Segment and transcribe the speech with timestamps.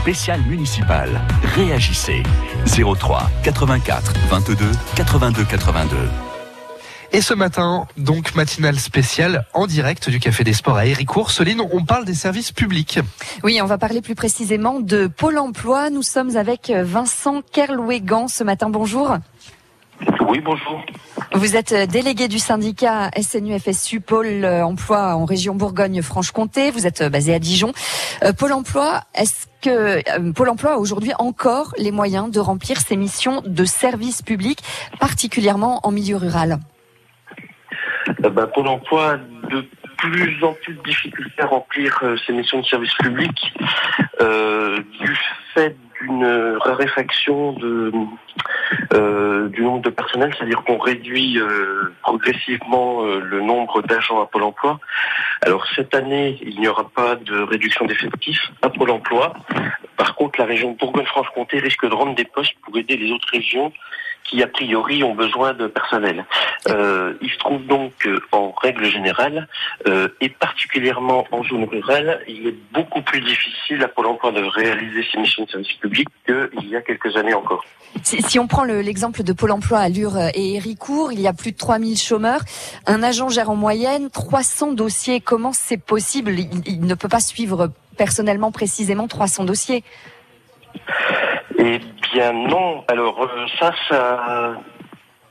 [0.00, 1.20] spécial municipal.
[1.54, 2.22] Réagissez.
[2.64, 4.56] 03 84 22
[4.96, 5.96] 82 82.
[7.12, 11.30] Et ce matin, donc matinale spéciale en direct du Café des Sports à Héricourt.
[11.30, 12.98] Céline, on parle des services publics.
[13.42, 15.90] Oui, on va parler plus précisément de Pôle emploi.
[15.90, 18.70] Nous sommes avec Vincent Kerlouégan ce matin.
[18.70, 19.18] Bonjour.
[20.30, 20.80] Oui, bonjour.
[21.32, 26.70] Vous êtes délégué du syndicat SNU-FSU Pôle emploi en région Bourgogne-Franche-Comté.
[26.70, 27.72] Vous êtes basé à Dijon.
[28.22, 32.76] Euh, Pôle emploi, est-ce que euh, Pôle emploi a aujourd'hui encore les moyens de remplir
[32.80, 34.60] ses missions de service public,
[35.00, 36.60] particulièrement en milieu rural?
[38.24, 42.32] Euh, ben, Pôle emploi a de plus en plus de difficultés à remplir euh, ses
[42.32, 43.52] missions de service public
[44.20, 45.16] euh, du
[45.54, 47.92] fait d'une raréfaction de,
[48.92, 54.26] euh, du nombre de personnel, c'est-à-dire qu'on réduit euh, progressivement euh, le nombre d'agents à
[54.26, 54.80] Pôle emploi.
[55.42, 59.34] Alors cette année, il n'y aura pas de réduction d'effectifs à Pôle emploi.
[60.02, 63.70] Par contre, la région Bourgogne-Franche-Comté risque de rendre des postes pour aider les autres régions
[64.24, 66.24] qui a priori ont besoin de personnel.
[66.68, 67.92] Euh, il se trouve donc
[68.30, 69.48] qu'en règle générale,
[69.88, 74.42] euh, et particulièrement en zone rurale, il est beaucoup plus difficile à Pôle emploi de
[74.42, 77.64] réaliser ses missions de service public qu'il y a quelques années encore.
[78.04, 81.32] si, on prend le- l'exemple de Pôle emploi à Lure et Héricourt, il y a
[81.32, 82.42] plus de 3000 chômeurs.
[82.86, 85.20] Un agent gère en moyenne 300 dossiers.
[85.20, 86.32] Comment c'est possible?
[86.66, 89.84] Il ne peut pas suivre personnellement précisément 300 dossiers.
[91.58, 91.78] Eh
[92.14, 92.82] bien non.
[92.88, 94.56] Alors euh, ça, ça,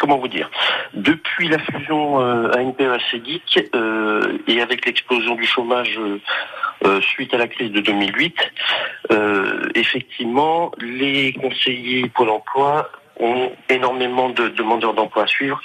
[0.00, 0.50] comment vous dire?
[0.94, 6.18] Depuis la fusion euh, ANPE-ACGIC euh, et avec l'explosion du chômage euh,
[6.86, 8.34] euh, suite à la crise de 2008,
[9.10, 15.60] euh, effectivement, les conseillers Pôle Emploi ont énormément de demandeurs d'emploi à suivre.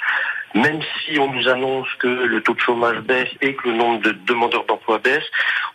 [0.56, 4.02] Même si on nous annonce que le taux de chômage baisse et que le nombre
[4.02, 5.24] de demandeurs d'emploi baisse,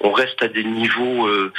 [0.01, 1.53] on reste à des niveaux euh,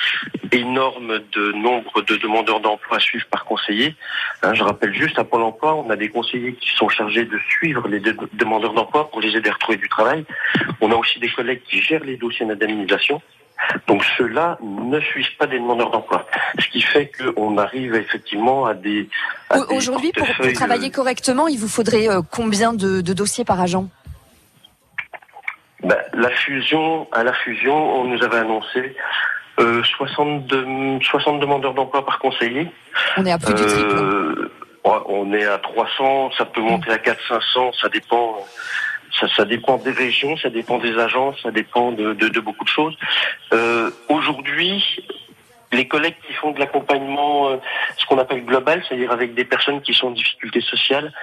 [0.51, 3.95] énormes de nombre de demandeurs d'emploi à par conseiller.
[4.43, 7.39] Hein, je rappelle juste, à Pôle emploi, on a des conseillers qui sont chargés de
[7.49, 10.25] suivre les de- demandeurs d'emploi pour les aider à retrouver du travail.
[10.81, 13.21] On a aussi des collègues qui gèrent les dossiers d'indemnisation.
[13.87, 16.25] Donc ceux-là ne suivent pas des demandeurs d'emploi.
[16.59, 19.09] Ce qui fait qu'on arrive effectivement à des...
[19.69, 23.87] Aujourd'hui, pour, travailler euh, correctement, il vous faudrait euh, combien de, de dossiers par agent?
[25.83, 28.95] Ben, la fusion, à la fusion, on nous avait annoncé
[29.59, 32.69] euh, 62, 60 demandeurs d'emploi par conseiller.
[33.17, 33.95] On est à plus du triple.
[33.95, 34.51] Euh,
[34.83, 38.45] ouais, on est à 300, ça peut monter à 4 500, ça dépend.
[39.19, 42.63] Ça, ça dépend des régions, ça dépend des agences, ça dépend de, de, de beaucoup
[42.63, 42.95] de choses.
[43.53, 44.83] Euh, Aujourd'hui,
[45.71, 47.57] les collègues qui font de l'accompagnement, euh,
[47.97, 51.13] ce qu'on appelle global, c'est-à-dire avec des personnes qui sont en difficulté sociale,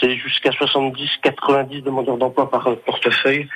[0.00, 3.48] c'est jusqu'à 70, 90 demandeurs d'emploi par euh, portefeuille.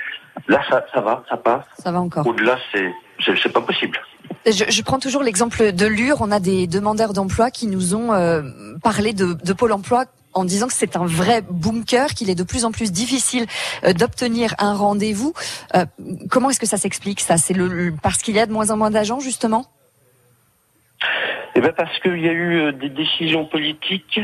[0.48, 1.64] Là, ça, ça va, ça passe.
[1.78, 2.26] Ça va encore.
[2.26, 4.00] Au-delà, c'est pas possible.
[4.46, 6.16] Je, je prends toujours l'exemple de Lure.
[6.20, 8.42] On a des demandeurs d'emploi qui nous ont euh,
[8.82, 12.42] parlé de, de Pôle emploi en disant que c'est un vrai bunker, qu'il est de
[12.42, 13.46] plus en plus difficile
[13.84, 15.32] euh, d'obtenir un rendez-vous.
[15.74, 15.84] Euh,
[16.30, 17.36] comment est-ce que ça s'explique ça?
[17.36, 17.54] C'est
[18.02, 19.66] parce qu'il y a de moins en moins d'agents justement?
[21.56, 24.20] Eh ben parce qu'il y a eu euh, des décisions politiques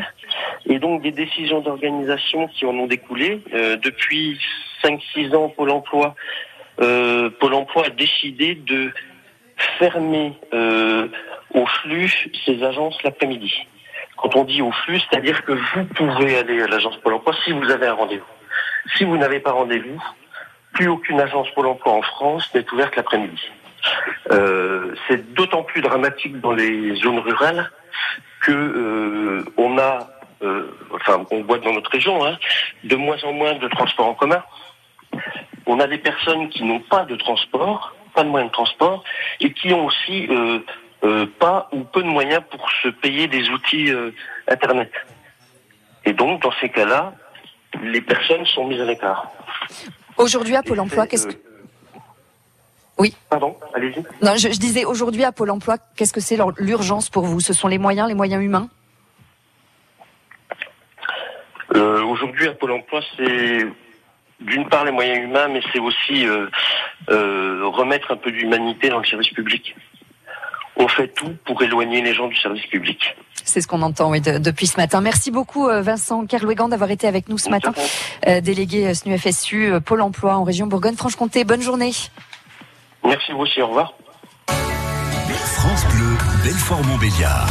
[0.66, 3.40] et donc des décisions d'organisation qui en ont découlé.
[3.82, 4.38] Depuis
[4.84, 6.14] 5-6 ans, Pôle Emploi,
[6.76, 8.90] Pôle Emploi a décidé de
[9.78, 10.34] fermer
[11.54, 13.52] au flux ces agences l'après-midi.
[14.20, 17.52] Quand on dit au flux, c'est-à-dire que vous pouvez aller à l'agence Pôle Emploi si
[17.52, 18.24] vous avez un rendez-vous.
[18.96, 20.02] Si vous n'avez pas rendez-vous,
[20.74, 23.50] plus aucune agence Pôle Emploi en France n'est ouverte l'après-midi.
[24.30, 27.70] Euh, c'est d'autant plus dramatique dans les zones rurales
[28.42, 30.10] que euh, on a,
[30.42, 32.36] euh, enfin on voit dans notre région, hein,
[32.84, 34.42] de moins en moins de transports en commun.
[35.64, 39.02] On a des personnes qui n'ont pas de transport, pas de moyens de transport,
[39.40, 40.28] et qui ont aussi
[41.04, 44.10] euh, pas ou peu de moyens pour se payer des outils euh,
[44.48, 44.90] Internet.
[46.04, 47.14] Et donc dans ces cas-là,
[47.82, 49.30] les personnes sont mises à l'écart.
[50.16, 51.32] Aujourd'hui à Pôle emploi, qu'est-ce que...
[51.32, 51.98] euh,
[52.98, 53.14] Oui.
[53.28, 54.02] Pardon, allez-y.
[54.24, 57.40] Non, je, je disais aujourd'hui à Pôle emploi, qu'est-ce que c'est l'ur- l'urgence pour vous?
[57.40, 58.68] Ce sont les moyens, les moyens humains?
[61.74, 63.66] Euh, Aujourd'hui, à Pôle emploi, c'est
[64.40, 66.48] d'une part les moyens humains, mais c'est aussi euh,
[67.10, 69.76] euh, remettre un peu d'humanité dans le service public.
[70.76, 73.14] On fait tout pour éloigner les gens du service public.
[73.44, 75.00] C'est ce qu'on entend oui, de- depuis ce matin.
[75.00, 77.72] Merci beaucoup euh, Vincent Kerlouégan d'avoir été avec nous ce matin,
[78.28, 81.44] euh, délégué euh, SNU-FSU Pôle emploi en région Bourgogne-Franche-Comté.
[81.44, 81.92] Bonne journée.
[83.04, 83.94] Merci vous aussi, au revoir.
[85.44, 87.48] France Bleu, Belfort-Montbéliard.